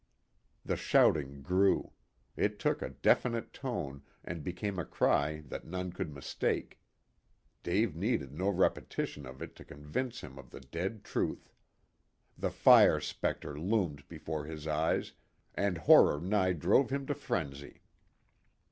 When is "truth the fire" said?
11.03-12.99